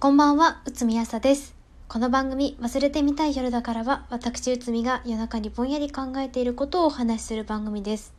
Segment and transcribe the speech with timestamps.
[0.00, 1.54] こんばんは、うつみやさです。
[1.86, 8.14] この番組、忘れてみたい夜だからは、私うつみが夜中にぼんやり考えていることをお話しする番組です。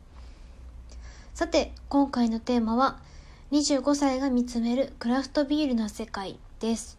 [1.34, 3.00] さて、今回のテーマは、
[3.50, 6.98] 25歳が見つめるクラフトビールの世界です。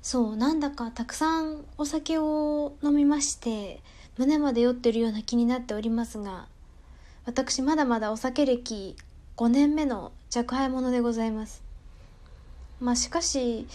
[0.00, 3.82] そう、なんだかたくさんお酒を飲みまして、
[4.16, 6.46] 胸まで酔ってるような気になっておりますが、
[7.26, 8.96] 私まだまだお酒歴
[9.36, 11.73] 5年目の若輩者でございます。
[12.80, 13.66] まあしかし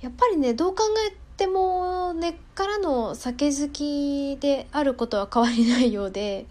[0.00, 6.46] やっぱりねどう考えても根っからの酒好きであることは変わりないようで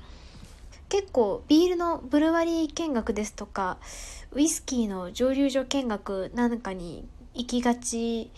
[0.90, 3.78] 結構ビールのブルワリー見学ですとか
[4.32, 8.32] ウイスキーの蒸留所見学なんかに行きがち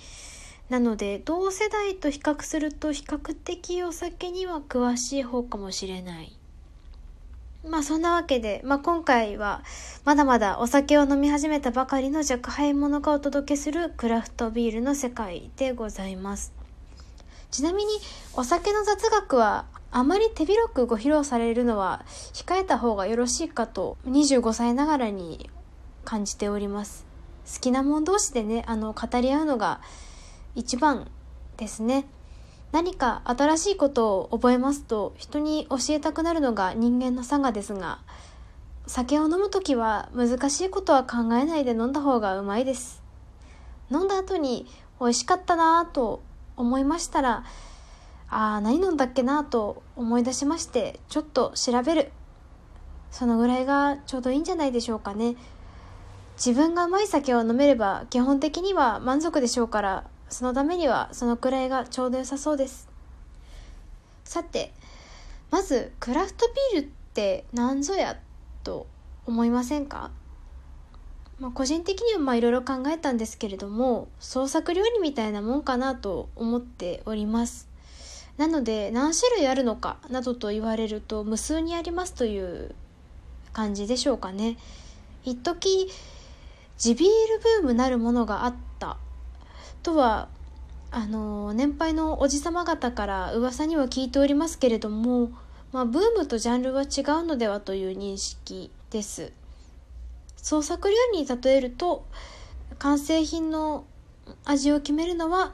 [0.70, 6.37] なので同世代と比較すると比較的お酒には詳しい方かもしれない。
[7.64, 9.64] まあそんなわけで、まあ、今回は
[10.06, 16.54] まだまだお酒を飲み始めたばかりの若輩者がお届けするクラフトビールの世界でございます。
[17.52, 17.92] ちなみに
[18.34, 25.50] お酒の雑学はあまり手広くご披露されるのは控えた方がよろしいかと25歳ながらに
[26.04, 27.06] 感じております。
[27.54, 29.80] 好きなもん同士でね、あの語り合うのが
[30.56, 31.10] 一番
[31.56, 32.06] ですね。
[32.72, 38.00] 何か新しいことを覚えますと人に教えたくなるのが人間の差がですが
[38.86, 43.04] 酒を飲む時は難しいことは考えないで飲んだ方がうまいです。
[43.92, 44.66] 飲んだ後に
[45.00, 46.22] 美味しかったなぁと
[46.56, 47.44] 思いましたら
[48.30, 52.12] ああ何飲んだっけなと思い出しましてちょっと調べる。
[53.12, 55.36] そのぐらいがちょうどいいんじゃないでしょうかね。
[56.36, 62.88] 自分がうまい酒を飲めれば基本的には満足でしょうからそのためにはそのくらいがちょうど良さそうです。
[64.24, 64.74] さて
[65.52, 68.20] まずクラフトビールって何ぞや
[68.64, 68.88] と
[69.26, 70.12] 思いませんか、
[71.40, 77.68] まあ、個人的にはまあいろいろ考えたんですけれども創作料理みたいなもんかなと思っております。
[78.38, 82.76] なので何種類あるのかなどと言われると無数にありますという
[83.52, 84.58] 感じでしょうかね。
[85.24, 85.90] 一時
[86.78, 88.56] 地ビールブームなるものがあっ
[89.88, 90.28] とは
[90.92, 95.32] あの年配のおじさま方から噂には聞いておりますけれども、
[95.72, 96.86] まあ、ブームとジャンルは違
[97.22, 99.32] うのではという認識です。
[100.36, 102.06] 創作料理に例えると
[102.80, 103.86] 完成品の
[104.44, 105.54] 味を決めるのは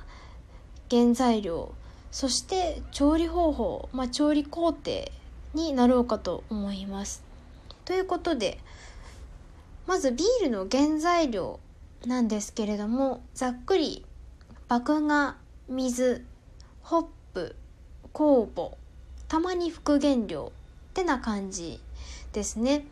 [0.90, 1.72] 原材料
[2.10, 5.12] そして調理方法、まあ、調理工程
[5.54, 7.24] になろうかと思います。
[7.86, 8.58] ということで
[9.86, 11.60] まずビールの原材料
[12.08, 14.04] なんですけれどもざっくり
[14.74, 15.38] 麦芽
[15.70, 16.26] 水
[16.82, 17.56] ホップ
[18.12, 18.76] 酵母
[19.28, 20.52] たまに副原料
[20.90, 21.80] ってな感じ
[22.32, 22.88] ですね。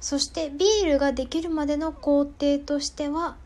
[0.00, 3.36] そしてビールができるまでの工程としては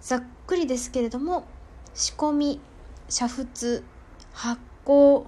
[0.00, 1.46] ざっくりですけれども
[1.94, 2.60] 仕込み
[3.08, 3.84] 煮沸
[4.32, 5.24] 発酵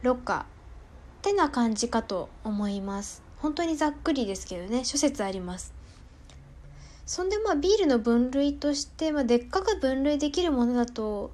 [0.00, 3.22] ろ過ってな感じかと思います。
[3.36, 5.75] 本当にざっくりですけどね諸説あります。
[7.06, 11.30] そんでまあビールの分類として、まあ、でっかく分類できるものだと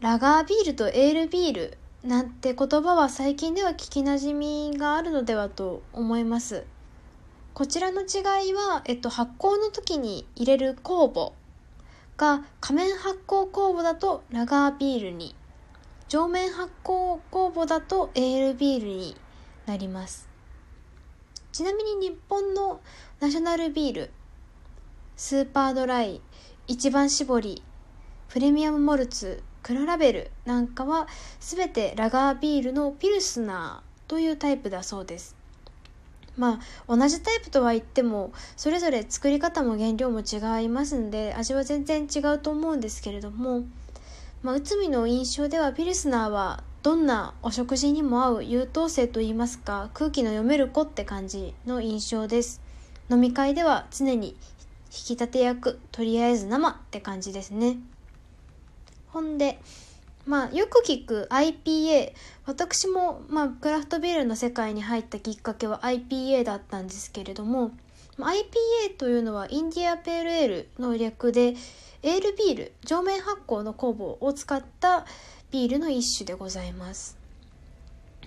[0.00, 6.64] ラガービールとエールビールなんて言葉は最近では聞きなじみがあるのではと思います。
[7.54, 11.32] こちらの違いは、えっと、発酵の時に入れる酵母
[12.16, 15.36] が仮面発酵酵母だとラガービールに
[16.08, 19.16] 上面発酵酵母だとエールビールに
[19.66, 20.28] なります。
[21.52, 22.80] ちなみに日本の
[23.20, 24.10] ナショナルビール
[25.16, 26.20] スーパードライ
[26.66, 27.62] 一番搾り
[28.28, 31.06] プレミアムモルツ黒ラベルなんかは
[31.38, 35.36] 全てラガービールのピルスナーというタイプだそうです。
[36.36, 43.64] まあ同じタイプとは言ってもそれぞれ作り方も原料も違いますんで味は全然違うと思うんですけれども、
[44.42, 52.62] まあ、内海の印象ではピルスナーはどんなお食事にも合う優等生といいますか空気の読める子って感じの印象です。
[53.10, 54.36] 飲み会では常に
[54.92, 57.78] 引き立て役とりあえず生って感じですね。
[59.08, 59.58] ほんで
[60.26, 62.12] まあよく聞く IPA
[62.46, 67.72] 私も、まあ、クラフトビールの世界に入ったきっかけは IPA だったんですけれども
[68.18, 71.54] IPA というのはインディアペールエールの略で
[72.02, 75.06] エールビール上面発酵の酵母を使った
[75.50, 77.16] ビールの一種でございます。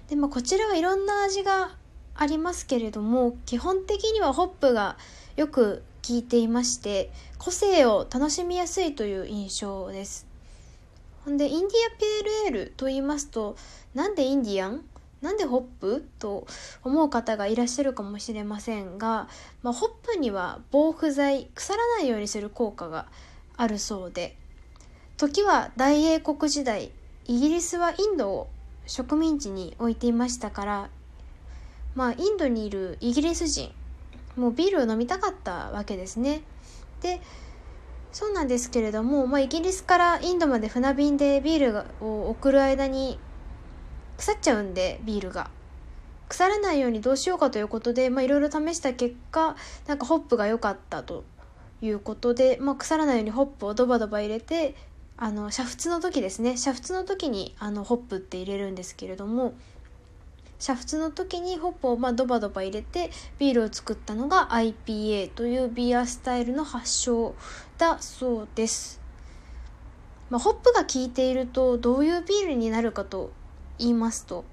[0.10, 1.76] で、まあ、こちらはいろんな味が
[2.16, 4.98] ありますけれども基本的にはホップが
[5.36, 10.28] よく効いていまして個性を楽しみやすいという印象です。
[11.24, 13.56] ほんでインディアペールエールと言いますと
[13.96, 14.84] なんでインディアン？
[15.22, 16.06] なんでホップ？
[16.20, 16.46] と
[16.84, 19.28] 思う方がいらっしゃるかもしれませんが、
[19.64, 23.08] まあ、ホップには防腐剤腐らないようにする効果が
[23.58, 24.36] あるそうで
[25.18, 26.92] 時は大英国時代
[27.26, 28.48] イギリスはインドを
[28.86, 30.90] 植民地に置いていましたから
[31.96, 33.72] まあインドにいるイギリス人
[34.36, 36.42] もうビールを飲みたかったわけですね。
[37.02, 37.22] で
[38.12, 43.20] そうなんですけれども、まあ、イギリスからインドまで船便でビールを送る間に
[44.18, 45.50] 腐っちゃうんでビールが
[46.30, 51.26] 腐らないようにどうしようかということでいろいろ試した結果なんかホップが良かったと
[51.82, 54.76] いうことで、まあ、腐らないようにホップをドバドバ入れて
[55.18, 59.54] あの煮沸の時ですね煮沸の時にあのホップって入れるんですけれども
[60.60, 67.36] 煮沸の時にホップをまあドバドバ入れてビールを作ったのが IPA というビアスタイルの発祥
[67.78, 69.02] だそうです。
[70.30, 73.32] まあ、ホップが効いているとどういうビールになるかと
[73.78, 74.44] 言いますと、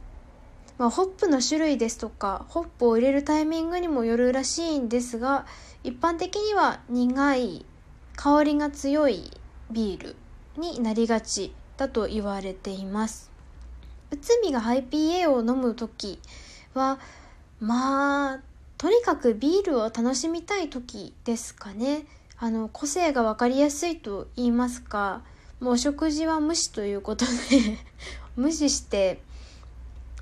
[0.77, 5.47] まあ、ホップの種類ですとかホップを入れるタイミングにもよるらしいんですが
[5.83, 7.65] 一般的には苦い
[8.17, 9.31] 香りが強い
[9.71, 10.17] ビール
[10.59, 13.32] になりがちだと言われています。
[14.13, 16.21] 内海が IPA を飲む時
[16.75, 16.99] は
[17.61, 18.41] まあ
[18.77, 22.05] とにかくビールを楽しみたい時ですかね。
[22.37, 25.23] あの個性が分かりやすいと言いますか
[25.61, 27.31] もうお食事は無視ということで
[28.35, 29.23] 無視して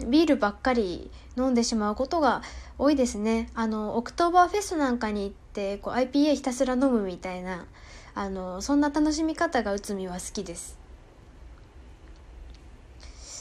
[0.07, 2.43] ビールばっかり飲んでしまうことが
[2.79, 3.51] 多いですね。
[3.55, 7.67] あのオクトーバーフェスなんかに行ってこう IPA ひたすら飲むみたいな
[8.15, 10.79] あのそんな楽しみ方が内海は好きです。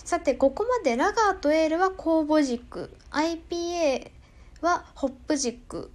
[0.09, 4.09] さてここまでラガーとエールは酵母軸 IPA
[4.59, 5.91] はホップ軸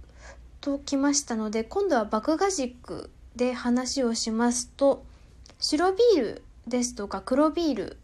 [0.61, 5.03] ときましたので今度は麦芽軸で話をしますと。
[5.59, 7.97] 白ビールですとか黒ビール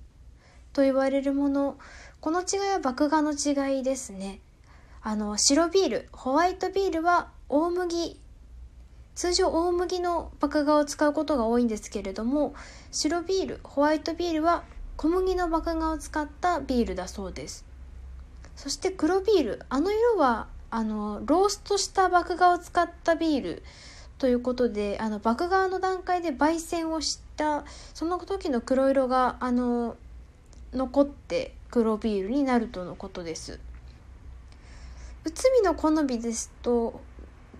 [0.73, 1.77] と言われるもの
[2.19, 4.41] この違いは麦芽の違いですね。
[5.01, 8.19] あの白ビールホワイトビールは大麦。
[9.15, 12.53] 通常大麦の麦芽を使うことが多いんですけれども
[12.91, 14.65] 白ビールホワイトビールは
[15.01, 17.65] 小麦の麦芽を使ったビールだそうです。
[18.55, 23.63] そして黒ビールあの色はあのローストした麦芽を使ったビール
[24.19, 27.65] ということであの麦芽の段階で焙煎をした
[27.95, 29.97] その時の黒色があの
[30.71, 33.59] 残って黒ビールになるとのことです。
[35.23, 37.01] 内海の好みですと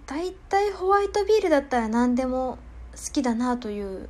[0.06, 2.60] だいたいホワイトビールだったら何でも
[2.92, 4.10] 好きだなという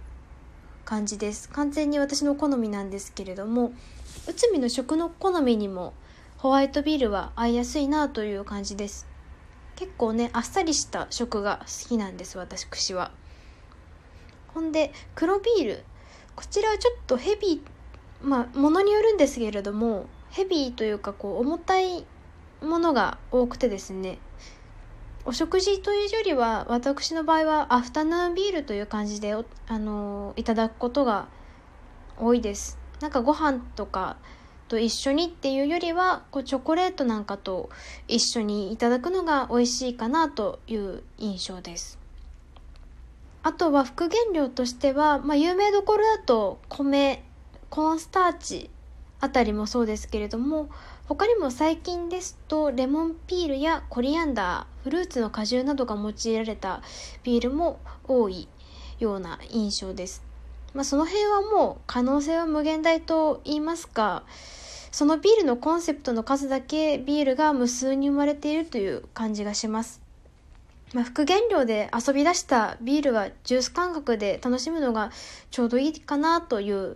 [0.92, 1.48] 感じです。
[1.48, 3.72] 完全に私の好みなんですけれども
[4.28, 5.94] 内海の食の好みにも
[6.38, 9.08] ホワイトビールは合いやすいなという感じです。
[9.78, 13.12] 結構ねあっさりした食が好きなんです私は。
[14.54, 15.84] ほんで黒ビール
[16.36, 22.06] こちらはちょっとヘビーまあものによるんですけれどもヘビーというかこう重たい
[22.62, 24.20] ものが多くてですね
[25.24, 29.36] お食事というよりは私の場合はアフタヌーンビールという感じで
[29.68, 31.28] あのいただくことが
[32.18, 32.80] 多いです。
[33.02, 34.18] なんかご飯とか
[34.68, 37.70] と一緒にっていうよりはこうチョコレートなんかと
[38.08, 42.00] 一緒にいただくのが美味しいかなという印象です。
[43.44, 47.24] あとは副原料としては、まあ、有名どころだと米
[47.70, 48.70] コーンスターチ
[49.20, 50.70] あたりもそうですけれども
[51.12, 56.82] 他にも最近ですとレモンピールやコリアンダーフルーツの果汁などが用いられた
[57.24, 58.48] ビールも多い
[58.98, 60.24] ような印象です。
[60.74, 64.24] まあ、その辺はもう可能性は無限大と言いますか
[64.94, 70.00] そのビールのコンセプトの数だけビールが無数に生まれているという感じがします。
[70.94, 75.12] まあ、副原料で遊び出したビールはジュース感覚で楽しむのが
[75.50, 76.96] ちょうどいいかなという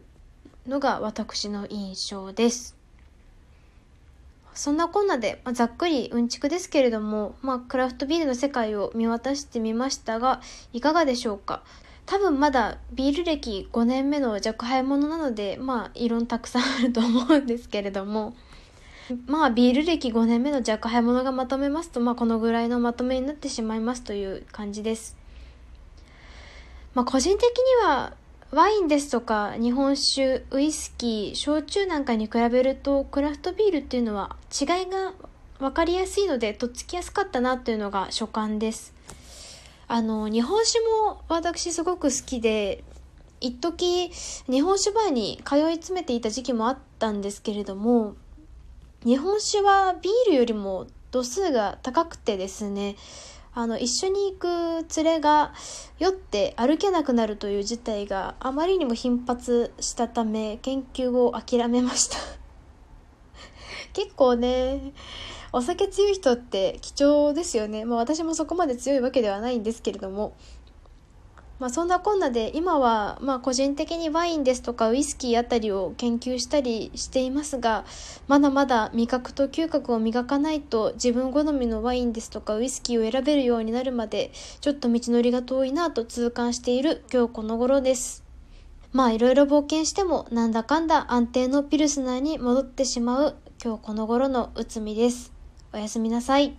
[0.65, 2.75] のが私の印象です。
[4.55, 10.41] そんなこんなで、まあ、ざっくりうんちくですけれども、まあ、クラフトビールの世界を見渡してみましたが、
[10.73, 11.61] いかがでしょうか？
[12.05, 18.35] 多分まだビール歴5年目の若輩者なので、まあ、異論たくさんあると思うんですけれども、
[19.27, 25.17] まあ、ビール歴5年目の若輩者がまとめますと、まあ、このぐらいのまとめになってしまいますという感じです。
[26.93, 28.13] まあ、個人的には、
[28.55, 35.11] ワインですとか日本酒ウイスキー焼酎なんかに比べるとクラフトビールっていうのは違いが
[35.59, 38.93] 分かりやすいのでとっつきやすかったなっていうのが所感です。
[39.89, 42.85] あの日本酒も私すごく好きで
[43.41, 44.09] 一時
[44.49, 48.15] 日本酒バーに通い詰めていた時期もあったんですけれども
[49.03, 52.95] 日本酒はビールよりも度数が高くてですね
[53.57, 55.53] あの一緒に行く連れが
[55.97, 62.17] 酔って歩けなくなるという事態があまりにも頻発したため研究を諦めました。
[63.93, 64.91] 結構ね
[65.53, 67.85] お酒強い人って貴重ですよね。
[67.85, 70.35] まあ私もそこまで強いわけではないんですけれども。
[71.57, 77.85] まあ、そんなこんなで今はまあ個人的にワインですとかウイスキーあたりを研究したりしていますが
[78.27, 88.23] まだまだ味覚と嗅覚を磨かないと自分好みのワインですとかウイスキーを選べるようになるまでちょっと道のりが遠いなと痛感している今日この頃です。
[88.91, 95.33] まあいろいろ冒険してもなんだかんだ安定のピルスナーに戻ってしまう今日この頃のうつみです。
[95.73, 96.55] おやすみなさい。